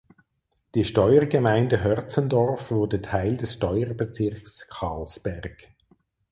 Die 0.73 0.83
Steuergemeinde 0.83 1.83
Hörzendorf 1.83 2.71
wurde 2.71 3.03
Teil 3.03 3.37
des 3.37 3.53
Steuerbezirks 3.53 4.67
Karlsberg. 4.67 5.69